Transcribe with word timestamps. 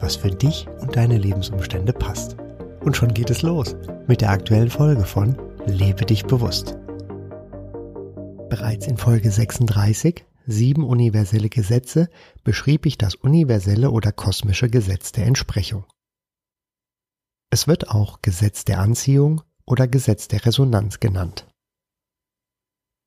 was 0.00 0.16
für 0.16 0.30
dich 0.30 0.66
und 0.80 0.96
deine 0.96 1.18
Lebensumstände 1.18 1.92
passt. 1.92 2.36
Und 2.80 2.96
schon 2.96 3.12
geht 3.14 3.30
es 3.30 3.42
los 3.42 3.76
mit 4.06 4.20
der 4.20 4.30
aktuellen 4.30 4.70
Folge 4.70 5.04
von 5.04 5.36
Lebe 5.66 6.06
dich 6.06 6.24
bewusst. 6.24 6.76
Bereits 8.48 8.86
in 8.86 8.96
Folge 8.96 9.30
36, 9.30 10.24
sieben 10.46 10.84
universelle 10.84 11.48
Gesetze, 11.48 12.08
beschrieb 12.42 12.86
ich 12.86 12.98
das 12.98 13.14
universelle 13.14 13.90
oder 13.90 14.10
kosmische 14.10 14.68
Gesetz 14.68 15.12
der 15.12 15.26
Entsprechung. 15.26 15.84
Es 17.50 17.68
wird 17.68 17.90
auch 17.90 18.22
Gesetz 18.22 18.64
der 18.64 18.80
Anziehung 18.80 19.42
oder 19.66 19.86
Gesetz 19.86 20.28
der 20.28 20.44
Resonanz 20.46 21.00
genannt. 21.00 21.46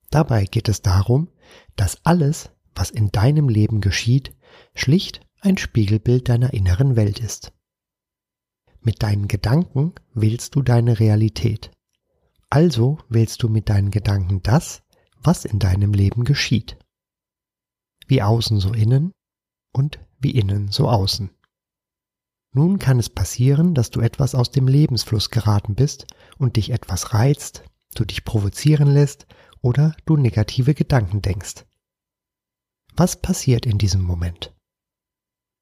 Dabei 0.09 0.45
geht 0.45 0.69
es 0.69 0.81
darum, 0.81 1.29
dass 1.75 2.05
alles, 2.05 2.51
was 2.75 2.89
in 2.89 3.11
deinem 3.11 3.49
Leben 3.49 3.81
geschieht, 3.81 4.35
schlicht 4.75 5.21
ein 5.43 5.57
Spiegelbild 5.57 6.29
deiner 6.29 6.53
inneren 6.53 6.95
Welt 6.95 7.19
ist. 7.19 7.51
Mit 8.79 9.03
deinen 9.03 9.27
Gedanken 9.27 9.93
wählst 10.13 10.55
du 10.55 10.61
deine 10.61 10.99
Realität. 10.99 11.71
Also 12.49 12.97
wählst 13.09 13.43
du 13.43 13.49
mit 13.49 13.67
deinen 13.67 13.91
Gedanken 13.91 14.41
das, 14.41 14.83
was 15.21 15.43
in 15.43 15.59
deinem 15.59 15.93
Leben 15.93 16.23
geschieht. 16.23 16.77
Wie 18.07 18.21
außen 18.21 18.59
so 18.59 18.73
innen 18.73 19.11
und 19.73 19.99
wie 20.19 20.31
innen 20.31 20.71
so 20.71 20.89
außen. 20.89 21.29
Nun 22.53 22.79
kann 22.79 22.99
es 22.99 23.09
passieren, 23.09 23.73
dass 23.73 23.89
du 23.89 23.99
etwas 23.99 24.35
aus 24.35 24.51
dem 24.51 24.67
Lebensfluss 24.67 25.29
geraten 25.29 25.75
bist 25.75 26.05
und 26.37 26.55
dich 26.55 26.69
etwas 26.69 27.13
reizt, 27.13 27.63
du 27.95 28.05
dich 28.05 28.23
provozieren 28.23 28.87
lässt 28.87 29.25
oder 29.61 29.95
du 30.05 30.15
negative 30.15 30.73
Gedanken 30.73 31.21
denkst. 31.21 31.65
Was 32.95 33.21
passiert 33.21 33.65
in 33.65 33.77
diesem 33.77 34.03
Moment? 34.03 34.53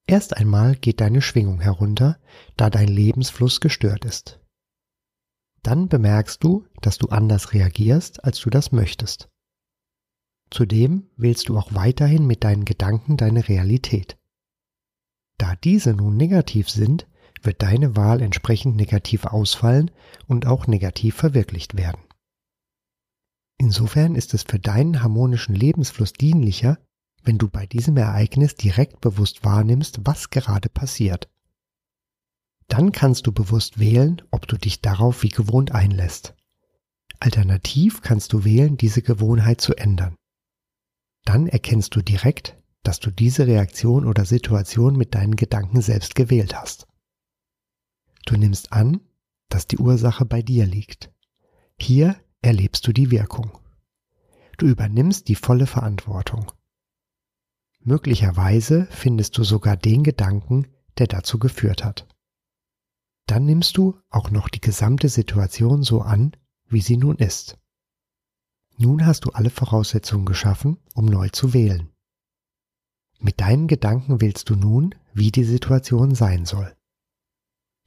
Erst 0.08 0.36
einmal 0.36 0.76
geht 0.76 1.00
deine 1.02 1.22
Schwingung 1.22 1.62
herunter, 1.62 2.20
da 2.58 2.70
dein 2.70 2.88
Lebensfluss 2.88 3.62
gestört 3.62 4.06
ist. 4.06 4.40
Dann 5.64 5.88
bemerkst 5.90 6.44
du, 6.44 6.66
dass 6.82 6.98
du 6.98 7.08
anders 7.10 7.54
reagierst, 7.54 8.24
als 8.24 8.40
du 8.40 8.50
das 8.50 8.72
möchtest. 8.72 9.30
Zudem 10.50 11.10
wählst 11.16 11.50
du 11.50 11.58
auch 11.58 11.74
weiterhin 11.74 12.28
mit 12.28 12.44
deinen 12.44 12.66
Gedanken 12.66 13.16
deine 13.16 13.48
Realität. 13.48 14.18
Da 15.38 15.56
diese 15.56 15.94
nun 15.94 16.18
negativ 16.18 16.70
sind, 16.70 17.08
wird 17.42 17.62
deine 17.62 17.96
Wahl 17.96 18.22
entsprechend 18.22 18.76
negativ 18.76 19.26
ausfallen 19.26 19.92
und 20.28 20.46
auch 20.46 20.68
negativ 20.68 21.16
verwirklicht 21.16 21.78
werden. 21.78 22.02
Insofern 23.58 24.16
ist 24.16 24.34
es 24.34 24.44
für 24.44 24.60
deinen 24.60 25.02
harmonischen 25.02 25.56
Lebensfluss 25.56 26.14
dienlicher, 26.14 26.80
wenn 27.24 27.38
du 27.38 27.50
bei 27.50 27.66
diesem 27.66 27.98
Ereignis 27.98 28.56
direkt 28.56 29.02
bewusst 29.02 29.44
wahrnimmst, 29.44 30.02
was 30.04 30.30
gerade 30.30 30.70
passiert. 30.70 31.30
Dann 32.68 32.92
kannst 32.92 33.28
du 33.28 33.32
bewusst 33.32 33.80
wählen, 33.80 34.22
ob 34.32 34.48
du 34.48 34.58
dich 34.58 34.82
darauf 34.82 35.24
wie 35.24 35.30
gewohnt 35.30 35.74
einlässt. 35.74 36.36
Alternativ 37.20 38.02
kannst 38.02 38.34
du 38.34 38.44
wählen, 38.44 38.78
diese 38.78 39.02
Gewohnheit 39.02 39.62
zu 39.62 39.76
ändern. 39.76 40.16
Dann 41.26 41.48
erkennst 41.48 41.96
du 41.96 42.02
direkt, 42.02 42.58
dass 42.84 43.00
du 43.00 43.12
diese 43.12 43.46
Reaktion 43.46 44.06
oder 44.06 44.26
Situation 44.26 44.96
mit 44.96 45.14
deinen 45.14 45.36
Gedanken 45.36 45.82
selbst 45.82 46.16
gewählt 46.16 46.56
hast. 46.56 46.88
Du 48.26 48.38
nimmst 48.38 48.74
an, 48.74 49.02
dass 49.50 49.68
die 49.68 49.78
Ursache 49.78 50.26
bei 50.26 50.42
dir 50.42 50.66
liegt. 50.66 51.12
Hier 51.78 52.16
erlebst 52.42 52.88
du 52.88 52.94
die 52.94 53.12
Wirkung. 53.12 53.58
Du 54.58 54.66
übernimmst 54.66 55.28
die 55.28 55.36
volle 55.36 55.68
Verantwortung. 55.68 56.52
Möglicherweise 57.84 58.88
findest 58.92 59.38
du 59.38 59.44
sogar 59.44 59.76
den 59.76 60.04
Gedanken, 60.04 60.68
der 60.98 61.08
dazu 61.08 61.40
geführt 61.40 61.84
hat. 61.84 62.08
Dann 63.26 63.46
nimmst 63.46 63.78
du 63.78 64.00
auch 64.10 64.30
noch 64.30 64.50
die 64.50 64.62
gesamte 64.62 65.10
Situation 65.10 65.84
so 65.84 66.02
an, 66.02 66.36
wie 66.68 66.82
sie 66.82 66.98
nun 66.98 67.18
ist. 67.18 67.58
Nun 68.78 69.06
hast 69.06 69.26
du 69.26 69.32
alle 69.32 69.50
Voraussetzungen 69.50 70.26
geschaffen, 70.26 70.78
um 70.94 71.06
neu 71.06 71.30
zu 71.30 71.54
wählen. 71.54 71.90
Mit 73.20 73.40
deinen 73.40 73.68
Gedanken 73.68 74.22
wählst 74.22 74.50
du 74.50 74.56
nun, 74.56 74.96
wie 75.14 75.32
die 75.32 75.44
Situation 75.44 76.16
sein 76.16 76.46
soll. 76.46 76.76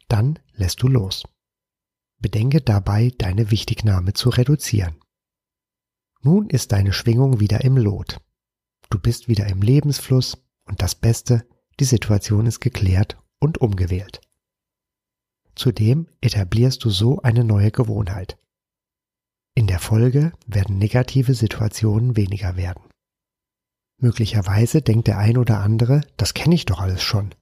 Dann 0.09 0.39
lässt 0.55 0.83
du 0.83 0.89
los. 0.89 1.25
Bedenke 2.21 2.61
dabei, 2.61 3.13
deine 3.19 3.51
Wichtignahme 3.51 4.13
zu 4.13 4.31
reduzieren. 4.31 5.01
Nun 6.21 6.49
ist 6.49 6.73
deine 6.73 6.93
Schwingung 6.93 7.41
wieder 7.41 7.65
im 7.65 7.77
Lot. 7.77 8.21
Du 8.95 9.01
bist 9.01 9.27
wieder 9.27 9.49
im 9.49 9.61
Lebensfluss 9.61 10.41
und 10.67 10.81
das 10.81 10.95
Beste, 10.95 11.45
die 11.81 11.85
Situation 11.85 12.47
ist 12.47 12.61
geklärt 12.61 13.21
und 13.41 13.59
umgewählt. 13.59 14.21
Zudem 15.57 16.07
etablierst 16.21 16.85
du 16.85 16.91
so 16.91 17.21
eine 17.23 17.43
neue 17.43 17.73
Gewohnheit. 17.73 18.39
In 19.57 19.67
der 19.67 19.81
Folge 19.81 20.33
werden 20.47 20.79
negative 20.79 21.35
Situationen 21.35 22.17
weniger 22.17 22.57
werden. 22.57 22.85
Möglicherweise 24.01 24.81
denkt 24.81 25.09
der 25.09 25.19
ein 25.19 25.39
oder 25.39 25.59
andere, 25.59 26.03
das 26.17 26.33
kenne 26.33 26.55
ich 26.55 26.65
doch 26.65 26.79
alles 26.79 27.03
schon. 27.03 27.35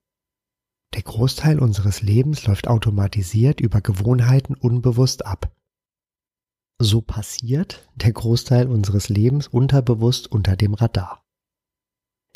Der 0.94 1.02
Großteil 1.02 1.58
unseres 1.58 2.00
Lebens 2.00 2.46
läuft 2.46 2.66
automatisiert 2.66 3.60
über 3.60 3.82
Gewohnheiten 3.82 4.54
unbewusst 4.54 5.26
ab. 5.26 5.54
So 6.80 7.02
passiert 7.02 7.86
der 7.94 8.12
Großteil 8.12 8.68
unseres 8.68 9.10
Lebens 9.10 9.48
unterbewusst 9.48 10.32
unter 10.32 10.56
dem 10.56 10.72
Radar. 10.72 11.22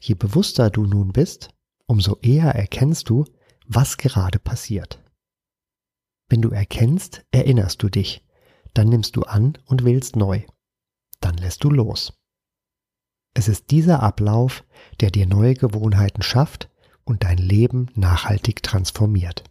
Je 0.07 0.15
bewusster 0.15 0.71
du 0.71 0.87
nun 0.87 1.11
bist, 1.11 1.51
umso 1.87 2.17
eher 2.23 2.55
erkennst 2.55 3.09
du, 3.09 3.25
was 3.67 3.97
gerade 3.97 4.39
passiert. 4.39 5.03
Wenn 6.29 6.43
du 6.43 6.51
erkennst, 6.51 7.25
erinnerst 7.33 7.83
du 7.83 7.89
dich, 7.89 8.25
dann 8.73 8.89
nimmst 8.89 9.17
du 9.17 9.23
an 9.23 9.59
und 9.67 9.85
wählst 9.85 10.15
neu. 10.15 10.43
Dann 11.19 11.37
lässt 11.37 11.65
du 11.65 11.71
los. 11.71 12.13
Es 13.35 13.49
ist 13.49 13.73
dieser 13.73 14.01
Ablauf, 14.01 14.65
der 15.01 15.11
dir 15.11 15.27
neue 15.27 15.55
Gewohnheiten 15.55 16.23
schafft 16.23 16.71
und 17.03 17.25
dein 17.25 17.39
Leben 17.39 17.91
nachhaltig 17.97 18.63
transformiert. 18.63 19.43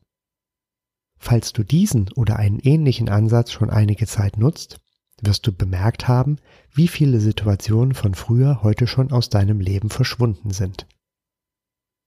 Falls 1.19 1.51
du 1.51 1.63
diesen 1.63 2.13
oder 2.13 2.37
einen 2.37 2.59
ähnlichen 2.59 3.09
Ansatz 3.09 3.51
schon 3.51 3.69
einige 3.69 4.07
Zeit 4.07 4.37
nutzt, 4.37 4.79
wirst 5.25 5.47
du 5.47 5.51
bemerkt 5.51 6.07
haben, 6.07 6.37
wie 6.71 6.87
viele 6.87 7.19
Situationen 7.19 7.93
von 7.93 8.13
früher 8.13 8.63
heute 8.63 8.87
schon 8.87 9.11
aus 9.11 9.29
deinem 9.29 9.59
Leben 9.59 9.89
verschwunden 9.89 10.51
sind. 10.51 10.87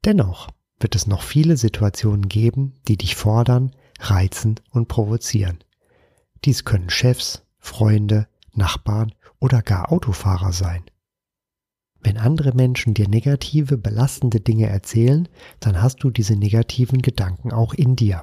Dennoch 0.05 0.49
wird 0.81 0.95
es 0.95 1.07
noch 1.07 1.23
viele 1.23 1.57
Situationen 1.57 2.29
geben, 2.29 2.75
die 2.87 2.97
dich 2.97 3.17
fordern, 3.17 3.75
reizen 3.99 4.61
und 4.71 4.89
provozieren. 4.89 5.59
Dies 6.45 6.65
können 6.65 6.91
Chefs, 6.91 7.43
Freunde, 7.59 8.29
Nachbarn 8.53 9.13
oder 9.41 9.63
gar 9.63 9.93
Autofahrer 9.93 10.53
sein. 10.53 10.85
Wenn 12.01 12.17
andere 12.17 12.53
Menschen 12.53 12.95
dir 12.95 13.09
negative, 13.09 13.77
belastende 13.77 14.41
Dinge 14.41 14.69
erzählen, 14.69 15.29
dann 15.59 15.83
hast 15.83 16.03
du 16.05 16.11
diese 16.11 16.37
negativen 16.37 17.03
Gedanken 17.03 17.53
auch 17.53 17.75
in 17.75 17.97
dir. 17.97 18.23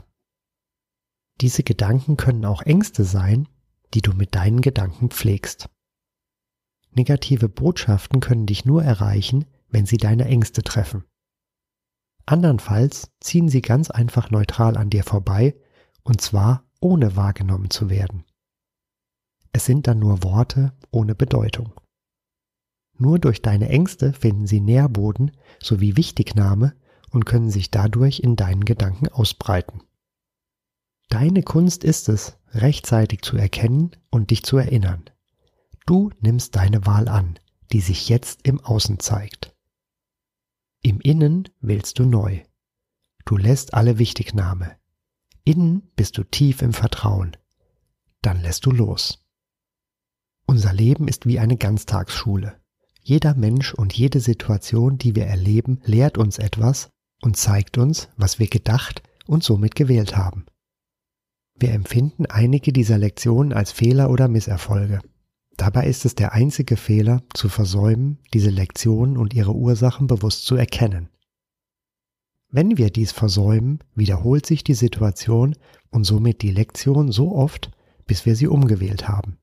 Diese 1.41 1.63
Gedanken 1.63 2.15
können 2.15 2.45
auch 2.45 2.61
Ängste 2.61 3.03
sein, 3.03 3.49
die 3.93 4.01
du 4.01 4.13
mit 4.13 4.35
deinen 4.35 4.61
Gedanken 4.61 5.09
pflegst. 5.09 5.69
Negative 6.91 7.49
Botschaften 7.49 8.19
können 8.19 8.45
dich 8.45 8.65
nur 8.65 8.83
erreichen, 8.83 9.45
wenn 9.69 9.85
sie 9.85 9.97
deine 9.97 10.25
Ängste 10.25 10.63
treffen. 10.63 11.03
Andernfalls 12.25 13.11
ziehen 13.19 13.49
sie 13.49 13.61
ganz 13.61 13.91
einfach 13.91 14.31
neutral 14.31 14.77
an 14.77 14.89
dir 14.89 15.03
vorbei, 15.03 15.55
und 16.03 16.21
zwar 16.21 16.63
ohne 16.79 17.15
wahrgenommen 17.15 17.69
zu 17.69 17.89
werden. 17.89 18.23
Es 19.51 19.65
sind 19.65 19.87
dann 19.87 19.99
nur 19.99 20.23
Worte 20.23 20.73
ohne 20.91 21.15
Bedeutung. 21.15 21.73
Nur 22.97 23.19
durch 23.19 23.41
deine 23.41 23.69
Ängste 23.69 24.13
finden 24.13 24.47
sie 24.47 24.61
Nährboden 24.61 25.31
sowie 25.61 25.97
Wichtignahme 25.97 26.75
und 27.11 27.25
können 27.25 27.49
sich 27.49 27.71
dadurch 27.71 28.21
in 28.21 28.35
deinen 28.35 28.65
Gedanken 28.65 29.07
ausbreiten. 29.09 29.83
Deine 31.09 31.43
Kunst 31.43 31.83
ist 31.83 32.09
es, 32.09 32.37
rechtzeitig 32.51 33.21
zu 33.21 33.37
erkennen 33.37 33.91
und 34.09 34.31
dich 34.31 34.43
zu 34.43 34.57
erinnern. 34.57 35.03
Du 35.85 36.09
nimmst 36.19 36.55
deine 36.55 36.85
Wahl 36.85 37.07
an, 37.07 37.39
die 37.71 37.81
sich 37.81 38.09
jetzt 38.09 38.47
im 38.47 38.59
Außen 38.59 38.99
zeigt. 38.99 39.55
Im 40.81 40.99
Innen 41.01 41.49
wählst 41.61 41.99
du 41.99 42.05
neu. 42.05 42.41
Du 43.25 43.37
lässt 43.37 43.73
alle 43.73 43.97
Wichtignahme. 43.97 44.75
Innen 45.43 45.91
bist 45.95 46.17
du 46.17 46.23
tief 46.23 46.61
im 46.61 46.73
Vertrauen. 46.73 47.37
Dann 48.21 48.41
lässt 48.41 48.65
du 48.65 48.71
los. 48.71 49.23
Unser 50.47 50.73
Leben 50.73 51.07
ist 51.07 51.25
wie 51.25 51.39
eine 51.39 51.57
Ganztagsschule. 51.57 52.59
Jeder 53.01 53.35
Mensch 53.35 53.73
und 53.73 53.93
jede 53.93 54.19
Situation, 54.19 54.97
die 54.97 55.15
wir 55.15 55.25
erleben, 55.25 55.81
lehrt 55.85 56.17
uns 56.17 56.39
etwas 56.39 56.89
und 57.21 57.37
zeigt 57.37 57.77
uns, 57.77 58.09
was 58.17 58.39
wir 58.39 58.47
gedacht 58.47 59.03
und 59.27 59.43
somit 59.43 59.75
gewählt 59.75 60.15
haben. 60.17 60.45
Wir 61.57 61.71
empfinden 61.71 62.25
einige 62.25 62.73
dieser 62.73 62.97
Lektionen 62.97 63.53
als 63.53 63.71
Fehler 63.71 64.09
oder 64.09 64.27
Misserfolge. 64.27 64.99
Dabei 65.57 65.87
ist 65.87 66.03
es 66.03 66.15
der 66.15 66.33
einzige 66.33 66.75
Fehler, 66.75 67.23
zu 67.33 67.47
versäumen, 67.47 68.19
diese 68.33 68.49
Lektionen 68.49 69.17
und 69.17 69.33
ihre 69.33 69.55
Ursachen 69.55 70.07
bewusst 70.07 70.45
zu 70.45 70.55
erkennen. 70.55 71.09
Wenn 72.49 72.77
wir 72.77 72.89
dies 72.89 73.11
versäumen, 73.11 73.79
wiederholt 73.95 74.45
sich 74.45 74.63
die 74.63 74.73
Situation 74.73 75.55
und 75.91 76.03
somit 76.03 76.41
die 76.41 76.51
Lektion 76.51 77.11
so 77.11 77.33
oft, 77.33 77.71
bis 78.05 78.25
wir 78.25 78.35
sie 78.35 78.47
umgewählt 78.47 79.07
haben. 79.07 79.37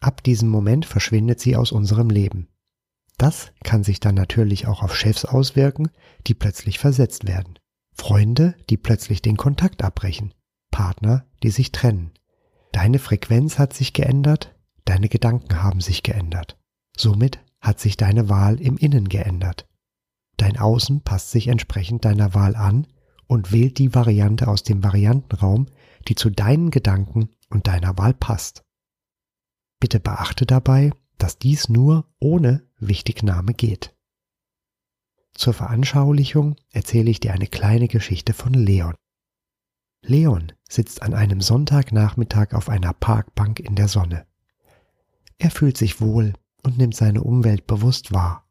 Ab 0.00 0.22
diesem 0.22 0.48
Moment 0.48 0.86
verschwindet 0.86 1.40
sie 1.40 1.56
aus 1.56 1.72
unserem 1.72 2.10
Leben. 2.10 2.48
Das 3.16 3.52
kann 3.62 3.84
sich 3.84 4.00
dann 4.00 4.14
natürlich 4.14 4.66
auch 4.66 4.82
auf 4.82 4.96
Chefs 4.96 5.24
auswirken, 5.24 5.90
die 6.26 6.34
plötzlich 6.34 6.78
versetzt 6.78 7.26
werden. 7.26 7.58
Freunde, 7.92 8.54
die 8.70 8.76
plötzlich 8.76 9.22
den 9.22 9.36
Kontakt 9.36 9.82
abbrechen. 9.82 10.34
Partner, 10.74 11.24
die 11.44 11.50
sich 11.50 11.70
trennen. 11.70 12.10
Deine 12.72 12.98
Frequenz 12.98 13.60
hat 13.60 13.72
sich 13.72 13.92
geändert, 13.92 14.56
deine 14.84 15.08
Gedanken 15.08 15.62
haben 15.62 15.80
sich 15.80 16.02
geändert. 16.02 16.58
Somit 16.96 17.38
hat 17.60 17.78
sich 17.78 17.96
deine 17.96 18.28
Wahl 18.28 18.60
im 18.60 18.76
Innen 18.76 19.08
geändert. 19.08 19.68
Dein 20.36 20.58
Außen 20.58 21.02
passt 21.02 21.30
sich 21.30 21.46
entsprechend 21.46 22.04
deiner 22.04 22.34
Wahl 22.34 22.56
an 22.56 22.88
und 23.28 23.52
wählt 23.52 23.78
die 23.78 23.94
Variante 23.94 24.48
aus 24.48 24.64
dem 24.64 24.82
Variantenraum, 24.82 25.66
die 26.08 26.16
zu 26.16 26.28
deinen 26.28 26.72
Gedanken 26.72 27.28
und 27.50 27.68
deiner 27.68 27.96
Wahl 27.96 28.12
passt. 28.12 28.64
Bitte 29.78 30.00
beachte 30.00 30.44
dabei, 30.44 30.90
dass 31.18 31.38
dies 31.38 31.68
nur 31.68 32.12
ohne 32.18 32.66
Wichtignahme 32.80 33.54
geht. 33.54 33.94
Zur 35.34 35.54
Veranschaulichung 35.54 36.56
erzähle 36.70 37.10
ich 37.10 37.20
dir 37.20 37.32
eine 37.32 37.46
kleine 37.46 37.86
Geschichte 37.86 38.32
von 38.32 38.54
Leon. 38.54 38.94
Leon 40.06 40.52
sitzt 40.68 41.02
an 41.02 41.14
einem 41.14 41.40
Sonntagnachmittag 41.40 42.52
auf 42.52 42.68
einer 42.68 42.92
Parkbank 42.92 43.60
in 43.60 43.74
der 43.74 43.88
Sonne. 43.88 44.26
Er 45.38 45.50
fühlt 45.50 45.76
sich 45.76 46.00
wohl 46.00 46.34
und 46.62 46.78
nimmt 46.78 46.94
seine 46.94 47.22
Umwelt 47.22 47.66
bewusst 47.66 48.12
wahr. 48.12 48.48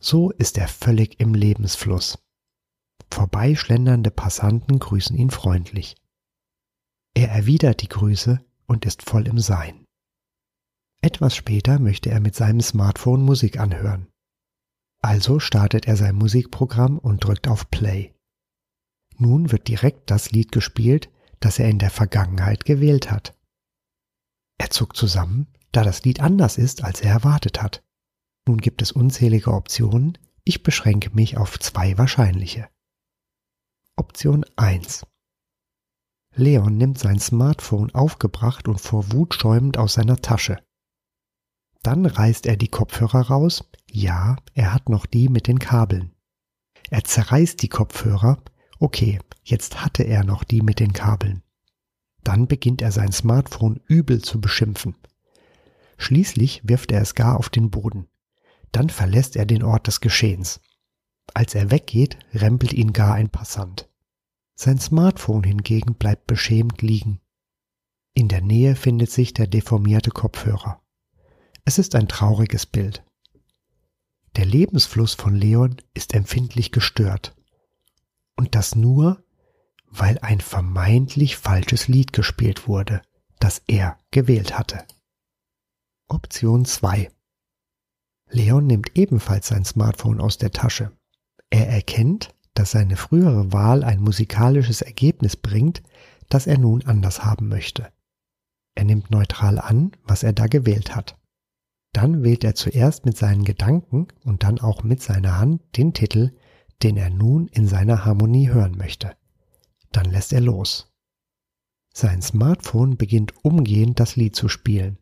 So 0.00 0.30
ist 0.30 0.58
er 0.58 0.68
völlig 0.68 1.20
im 1.20 1.34
Lebensfluss. 1.34 2.18
Vorbeischlendernde 3.10 4.10
Passanten 4.10 4.78
grüßen 4.78 5.16
ihn 5.16 5.30
freundlich. 5.30 5.96
Er 7.14 7.30
erwidert 7.30 7.82
die 7.82 7.88
Grüße 7.88 8.44
und 8.66 8.84
ist 8.84 9.02
voll 9.02 9.26
im 9.26 9.38
Sein. 9.38 9.86
Etwas 11.00 11.36
später 11.36 11.78
möchte 11.78 12.10
er 12.10 12.20
mit 12.20 12.34
seinem 12.34 12.60
Smartphone 12.60 13.22
Musik 13.22 13.58
anhören. 13.58 14.08
Also 15.00 15.38
startet 15.38 15.86
er 15.86 15.96
sein 15.96 16.16
Musikprogramm 16.16 16.98
und 16.98 17.24
drückt 17.24 17.48
auf 17.48 17.70
Play. 17.70 18.15
Nun 19.18 19.50
wird 19.52 19.68
direkt 19.68 20.10
das 20.10 20.30
Lied 20.30 20.52
gespielt, 20.52 21.10
das 21.40 21.58
er 21.58 21.68
in 21.68 21.78
der 21.78 21.90
Vergangenheit 21.90 22.64
gewählt 22.64 23.10
hat. 23.10 23.34
Er 24.58 24.70
zuckt 24.70 24.96
zusammen, 24.96 25.46
da 25.72 25.84
das 25.84 26.04
Lied 26.04 26.20
anders 26.20 26.58
ist, 26.58 26.84
als 26.84 27.00
er 27.00 27.10
erwartet 27.10 27.62
hat. 27.62 27.82
Nun 28.46 28.58
gibt 28.58 28.82
es 28.82 28.92
unzählige 28.92 29.52
Optionen, 29.52 30.18
ich 30.44 30.62
beschränke 30.62 31.10
mich 31.10 31.36
auf 31.36 31.58
zwei 31.58 31.98
wahrscheinliche. 31.98 32.68
Option 33.96 34.44
1. 34.56 35.06
Leon 36.34 36.76
nimmt 36.76 36.98
sein 36.98 37.18
Smartphone 37.18 37.94
aufgebracht 37.94 38.68
und 38.68 38.80
vor 38.80 39.12
Wut 39.12 39.34
schäumend 39.34 39.78
aus 39.78 39.94
seiner 39.94 40.20
Tasche. 40.20 40.62
Dann 41.82 42.04
reißt 42.04 42.46
er 42.46 42.56
die 42.56 42.68
Kopfhörer 42.68 43.22
raus. 43.22 43.64
Ja, 43.90 44.36
er 44.52 44.74
hat 44.74 44.88
noch 44.88 45.06
die 45.06 45.28
mit 45.28 45.46
den 45.46 45.58
Kabeln. 45.58 46.14
Er 46.90 47.04
zerreißt 47.04 47.62
die 47.62 47.68
Kopfhörer. 47.68 48.42
Okay, 48.78 49.20
jetzt 49.42 49.82
hatte 49.82 50.02
er 50.02 50.24
noch 50.24 50.44
die 50.44 50.62
mit 50.62 50.80
den 50.80 50.92
Kabeln. 50.92 51.42
Dann 52.22 52.46
beginnt 52.46 52.82
er 52.82 52.92
sein 52.92 53.12
Smartphone 53.12 53.80
übel 53.86 54.20
zu 54.20 54.40
beschimpfen. 54.40 54.96
Schließlich 55.96 56.62
wirft 56.64 56.92
er 56.92 57.00
es 57.00 57.14
gar 57.14 57.38
auf 57.38 57.48
den 57.48 57.70
Boden. 57.70 58.08
Dann 58.72 58.90
verlässt 58.90 59.36
er 59.36 59.46
den 59.46 59.62
Ort 59.62 59.86
des 59.86 60.00
Geschehens. 60.00 60.60
Als 61.32 61.54
er 61.54 61.70
weggeht, 61.70 62.18
rempelt 62.34 62.72
ihn 62.72 62.92
gar 62.92 63.14
ein 63.14 63.30
Passant. 63.30 63.88
Sein 64.54 64.78
Smartphone 64.78 65.44
hingegen 65.44 65.94
bleibt 65.94 66.26
beschämt 66.26 66.82
liegen. 66.82 67.20
In 68.14 68.28
der 68.28 68.40
Nähe 68.40 68.76
findet 68.76 69.10
sich 69.10 69.34
der 69.34 69.46
deformierte 69.46 70.10
Kopfhörer. 70.10 70.80
Es 71.64 71.78
ist 71.78 71.94
ein 71.94 72.08
trauriges 72.08 72.66
Bild. 72.66 73.04
Der 74.36 74.44
Lebensfluss 74.44 75.14
von 75.14 75.34
Leon 75.34 75.76
ist 75.94 76.14
empfindlich 76.14 76.72
gestört. 76.72 77.34
Und 78.36 78.54
das 78.54 78.74
nur, 78.74 79.22
weil 79.86 80.18
ein 80.18 80.40
vermeintlich 80.40 81.36
falsches 81.36 81.88
Lied 81.88 82.12
gespielt 82.12 82.68
wurde, 82.68 83.02
das 83.38 83.62
er 83.66 83.98
gewählt 84.10 84.58
hatte. 84.58 84.84
Option 86.08 86.64
2. 86.64 87.10
Leon 88.28 88.66
nimmt 88.66 88.96
ebenfalls 88.96 89.48
sein 89.48 89.64
Smartphone 89.64 90.20
aus 90.20 90.38
der 90.38 90.50
Tasche. 90.50 90.92
Er 91.50 91.68
erkennt, 91.68 92.34
dass 92.54 92.72
seine 92.72 92.96
frühere 92.96 93.52
Wahl 93.52 93.84
ein 93.84 94.00
musikalisches 94.00 94.82
Ergebnis 94.82 95.36
bringt, 95.36 95.82
das 96.28 96.46
er 96.46 96.58
nun 96.58 96.84
anders 96.84 97.24
haben 97.24 97.48
möchte. 97.48 97.92
Er 98.74 98.84
nimmt 98.84 99.10
neutral 99.10 99.58
an, 99.58 99.92
was 100.04 100.22
er 100.22 100.32
da 100.32 100.46
gewählt 100.46 100.94
hat. 100.94 101.16
Dann 101.92 102.22
wählt 102.22 102.44
er 102.44 102.54
zuerst 102.54 103.06
mit 103.06 103.16
seinen 103.16 103.44
Gedanken 103.44 104.08
und 104.24 104.42
dann 104.42 104.58
auch 104.60 104.82
mit 104.82 105.02
seiner 105.02 105.38
Hand 105.38 105.62
den 105.76 105.94
Titel, 105.94 106.32
den 106.82 106.96
er 106.96 107.10
nun 107.10 107.48
in 107.48 107.66
seiner 107.66 108.04
Harmonie 108.04 108.48
hören 108.48 108.76
möchte. 108.76 109.16
Dann 109.92 110.06
lässt 110.06 110.32
er 110.32 110.40
los. 110.40 110.92
Sein 111.92 112.20
Smartphone 112.20 112.96
beginnt 112.96 113.32
umgehend 113.42 114.00
das 114.00 114.16
Lied 114.16 114.36
zu 114.36 114.48
spielen. 114.48 114.98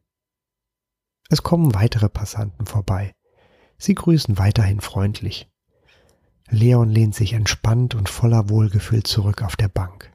Es 1.29 1.43
kommen 1.43 1.75
weitere 1.75 2.09
Passanten 2.09 2.67
vorbei. 2.67 3.15
Sie 3.79 3.94
grüßen 3.94 4.38
weiterhin 4.38 4.81
freundlich. 4.81 5.50
Leon 6.49 6.91
lehnt 6.91 7.15
sich 7.15 7.32
entspannt 7.32 7.94
und 7.94 8.09
voller 8.09 8.49
Wohlgefühl 8.49 9.03
zurück 9.03 9.43
auf 9.43 9.56
der 9.56 9.69
Bank. 9.69 10.13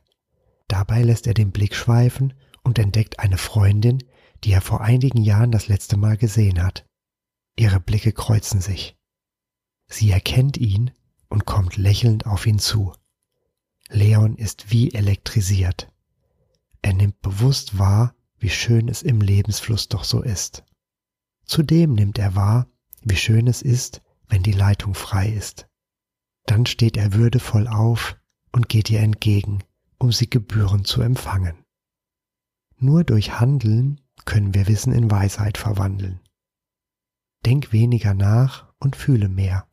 Dabei 0.68 1.02
lässt 1.02 1.28
er 1.28 1.34
den 1.34 1.52
Blick 1.52 1.76
schweifen 1.76 2.34
und 2.64 2.80
entdeckt 2.80 3.20
eine 3.20 3.38
Freundin, 3.38 4.04
die 4.44 4.52
er 4.52 4.62
vor 4.62 4.82
einigen 4.82 5.22
Jahren 5.22 5.52
das 5.52 5.68
letzte 5.68 5.98
Mal 5.98 6.16
gesehen 6.16 6.64
hat. 6.64 6.86
Ihre 7.58 7.80
Blicke 7.80 8.14
kreuzen 8.14 8.62
sich. 8.62 8.96
Sie 9.88 10.12
erkennt 10.12 10.56
ihn 10.56 10.92
und 11.30 11.46
kommt 11.46 11.78
lächelnd 11.78 12.26
auf 12.26 12.46
ihn 12.46 12.60
zu. 12.60 12.94
Leon 13.90 14.36
ist 14.36 14.72
wie 14.72 14.94
elektrisiert. 14.94 15.92
Er 16.82 16.94
nimmt 16.94 17.22
bewusst 17.22 17.78
wahr, 17.78 18.16
wie 18.38 18.50
schön 18.50 18.88
es 18.88 19.02
im 19.02 19.22
Lebensfluss 19.22 19.90
doch 19.90 20.04
so 20.04 20.22
ist. 20.22 20.64
Zudem 21.46 21.94
nimmt 21.94 22.20
er 22.20 22.36
wahr, 22.36 22.68
wie 23.02 23.16
schön 23.16 23.48
es 23.48 23.62
ist, 23.62 24.02
wenn 24.28 24.44
die 24.44 24.52
Leitung 24.52 24.94
frei 24.94 25.30
ist. 25.30 25.68
Dann 26.46 26.66
steht 26.66 26.98
er 26.98 27.14
würdevoll 27.14 27.68
auf 27.68 28.18
und 28.52 28.70
geht 28.70 28.90
ihr 28.90 29.02
entgegen, 29.02 29.64
um 29.98 30.12
sie 30.12 30.30
gebührend 30.30 30.88
zu 30.88 31.02
empfangen. 31.02 31.66
Nur 32.78 33.04
durch 33.04 33.40
Handeln 33.40 34.00
können 34.26 34.54
wir 34.54 34.68
Wissen 34.68 34.94
in 34.94 35.12
Weisheit 35.12 35.58
verwandeln. 35.58 36.22
Denk 37.46 37.72
weniger 37.72 38.14
nach 38.14 38.74
und 38.80 38.96
fühle 38.96 39.30
mehr. 39.30 39.68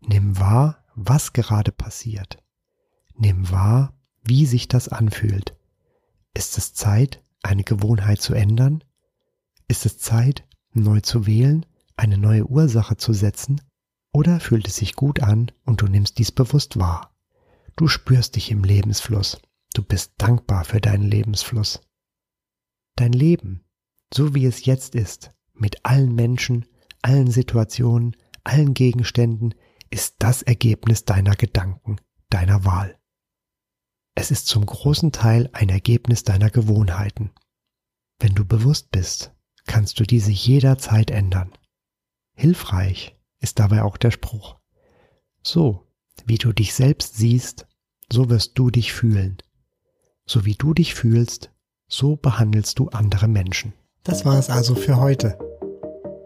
Nimm 0.00 0.38
wahr, 0.38 0.79
was 0.94 1.32
gerade 1.32 1.72
passiert. 1.72 2.38
Nimm 3.14 3.50
wahr, 3.50 3.94
wie 4.22 4.46
sich 4.46 4.68
das 4.68 4.88
anfühlt. 4.88 5.56
Ist 6.34 6.58
es 6.58 6.74
Zeit, 6.74 7.22
eine 7.42 7.64
Gewohnheit 7.64 8.20
zu 8.20 8.34
ändern? 8.34 8.84
Ist 9.68 9.86
es 9.86 9.98
Zeit, 9.98 10.46
neu 10.72 11.00
zu 11.00 11.26
wählen, 11.26 11.66
eine 11.96 12.18
neue 12.18 12.46
Ursache 12.46 12.96
zu 12.96 13.12
setzen? 13.12 13.60
Oder 14.12 14.40
fühlt 14.40 14.66
es 14.68 14.76
sich 14.76 14.96
gut 14.96 15.22
an 15.22 15.52
und 15.64 15.82
du 15.82 15.86
nimmst 15.86 16.18
dies 16.18 16.32
bewusst 16.32 16.78
wahr? 16.78 17.14
Du 17.76 17.88
spürst 17.88 18.36
dich 18.36 18.50
im 18.50 18.64
Lebensfluss. 18.64 19.40
Du 19.74 19.82
bist 19.82 20.14
dankbar 20.18 20.64
für 20.64 20.80
deinen 20.80 21.04
Lebensfluss. 21.04 21.80
Dein 22.96 23.12
Leben 23.12 23.64
so 24.12 24.34
wie 24.34 24.46
es 24.46 24.64
jetzt 24.64 24.94
ist, 24.94 25.32
mit 25.54 25.84
allen 25.84 26.14
Menschen, 26.14 26.66
allen 27.02 27.30
Situationen, 27.30 28.16
allen 28.44 28.74
Gegenständen, 28.74 29.54
ist 29.90 30.16
das 30.20 30.42
Ergebnis 30.42 31.04
deiner 31.04 31.34
Gedanken, 31.34 31.96
deiner 32.30 32.64
Wahl. 32.64 32.98
Es 34.14 34.30
ist 34.30 34.46
zum 34.46 34.66
großen 34.66 35.12
Teil 35.12 35.50
ein 35.52 35.68
Ergebnis 35.68 36.24
deiner 36.24 36.50
Gewohnheiten. 36.50 37.30
Wenn 38.18 38.34
du 38.34 38.44
bewusst 38.44 38.90
bist, 38.90 39.32
kannst 39.66 39.98
du 39.98 40.04
diese 40.04 40.30
jederzeit 40.30 41.10
ändern. 41.10 41.52
Hilfreich 42.34 43.16
ist 43.40 43.58
dabei 43.58 43.82
auch 43.82 43.96
der 43.96 44.10
Spruch. 44.10 44.58
So, 45.42 45.86
Wie 46.26 46.36
du 46.36 46.52
dich 46.52 46.74
selbst 46.74 47.16
siehst, 47.16 47.66
so 48.12 48.28
wirst 48.28 48.58
du 48.58 48.70
dich 48.70 48.92
fühlen. 48.92 49.38
So 50.26 50.44
wie 50.44 50.54
du 50.54 50.74
dich 50.74 50.94
fühlst, 50.94 51.50
so 51.88 52.16
behandelst 52.16 52.78
du 52.78 52.88
andere 52.90 53.26
Menschen. 53.26 53.72
Das 54.02 54.24
war 54.26 54.38
es 54.38 54.50
also 54.50 54.74
für 54.74 54.98
heute. 54.98 55.38